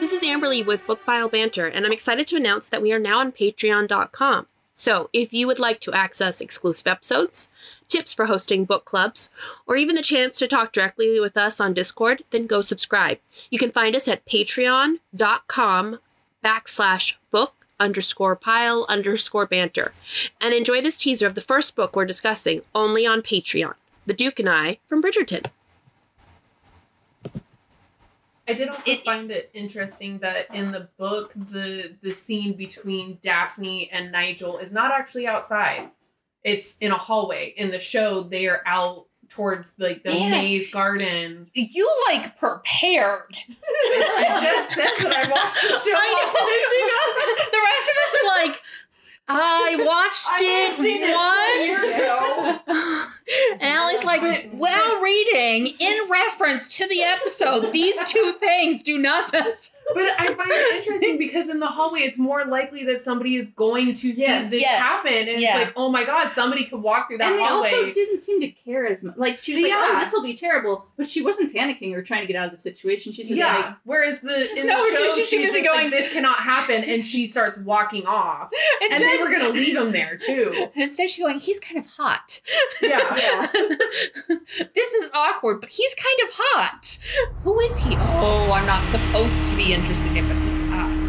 [0.00, 3.18] This is Amberly with Bookpile Banter, and I'm excited to announce that we are now
[3.18, 4.46] on Patreon.com.
[4.72, 7.50] So, if you would like to access exclusive episodes,
[7.86, 9.28] tips for hosting book clubs,
[9.66, 13.18] or even the chance to talk directly with us on Discord, then go subscribe.
[13.50, 15.98] You can find us at patreon.com
[16.42, 19.92] backslash book underscore pile underscore banter.
[20.40, 23.74] And enjoy this teaser of the first book we're discussing only on Patreon
[24.06, 25.50] The Duke and I from Bridgerton.
[28.50, 33.18] I did also It- find it interesting that in the book, the the scene between
[33.22, 35.90] Daphne and Nigel is not actually outside;
[36.44, 37.54] it's in a hallway.
[37.56, 40.30] In the show, they are out towards like the Man.
[40.32, 41.48] maze garden.
[41.54, 43.36] You like prepared.
[43.38, 45.94] I just said that I watched the show.
[45.94, 46.32] I know.
[47.54, 48.56] the rest of us are like,
[49.32, 50.74] I watched it
[52.66, 52.66] once.
[53.60, 54.89] and Allie's like, But- while
[55.20, 59.70] reading, in reference to the episode, these two things do not match.
[59.94, 63.48] But I find it interesting because in the hallway, it's more likely that somebody is
[63.50, 64.44] going to Yes.
[64.50, 64.80] see this Yes.
[64.80, 65.56] happen, and Yeah.
[65.58, 67.68] it's like, oh my god, somebody could walk through that hallway.
[67.68, 69.16] and they also didn't seem to care as much.
[69.16, 72.20] Like she was like, "Oh, this will be terrible," but she wasn't panicking or trying
[72.22, 73.12] to get out of the situation.
[73.12, 73.56] She's just yeah.
[73.56, 76.36] like, Whereas the in No, the show, she's she's, too just going- like, this cannot
[76.38, 78.50] happen, and she starts walking off,
[78.82, 80.68] And, and then, they were gonna leave him there too.
[80.74, 82.40] instead, she's going, he's kind of hot.
[82.82, 82.98] Yeah.
[83.16, 83.46] "Yeah."
[84.74, 86.98] this is awkward, but he's kind of hot.
[87.42, 87.96] Who is he?
[87.98, 90.99] Oh, I'm not supposed to be interested in but he's hot.